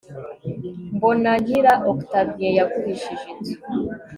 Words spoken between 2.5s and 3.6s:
yagurishije inzu